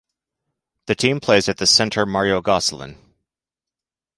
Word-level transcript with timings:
The 0.87 0.95
team 0.95 1.19
plays 1.19 1.47
at 1.47 1.57
the 1.57 1.67
Centre 1.67 2.07
Mario 2.07 2.41
Gosselin. 2.41 2.97